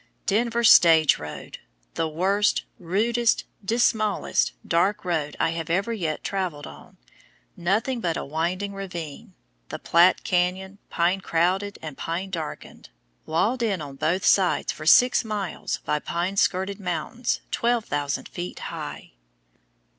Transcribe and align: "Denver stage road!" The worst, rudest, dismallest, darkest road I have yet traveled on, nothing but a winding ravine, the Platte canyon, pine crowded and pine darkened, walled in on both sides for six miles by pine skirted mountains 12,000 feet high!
"Denver 0.25 0.63
stage 0.63 1.19
road!" 1.19 1.59
The 1.93 2.07
worst, 2.09 2.63
rudest, 2.79 3.43
dismallest, 3.63 4.53
darkest 4.67 5.05
road 5.05 5.37
I 5.39 5.49
have 5.51 5.69
yet 5.93 6.23
traveled 6.23 6.65
on, 6.65 6.97
nothing 7.55 8.01
but 8.01 8.17
a 8.17 8.25
winding 8.25 8.73
ravine, 8.73 9.35
the 9.69 9.77
Platte 9.77 10.23
canyon, 10.23 10.79
pine 10.89 11.21
crowded 11.21 11.77
and 11.83 11.95
pine 11.99 12.31
darkened, 12.31 12.89
walled 13.27 13.61
in 13.61 13.79
on 13.79 13.95
both 13.97 14.25
sides 14.25 14.71
for 14.71 14.87
six 14.87 15.23
miles 15.23 15.77
by 15.85 15.99
pine 15.99 16.35
skirted 16.35 16.79
mountains 16.79 17.41
12,000 17.51 18.27
feet 18.27 18.57
high! 18.57 19.11